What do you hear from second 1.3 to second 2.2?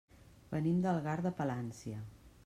Palància.